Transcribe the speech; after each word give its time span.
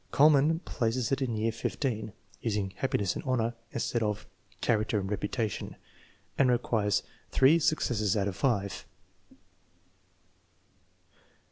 Kuhlmann 0.11 0.61
places 0.65 1.11
it 1.11 1.21
in 1.21 1.35
year 1.37 1.51
XV, 1.51 2.11
using" 2.41 2.71
happiness 2.77 3.13
and 3.13 3.23
honor" 3.23 3.53
instead 3.71 4.01
of 4.01 4.25
our" 4.25 4.57
character 4.61 4.99
and 4.99 5.11
reputation," 5.11 5.75
and 6.39 6.49
requires 6.49 7.03
three 7.29 7.59
successes 7.59 8.17
out 8.17 8.27
of 8.27 8.35
five. 8.35 8.87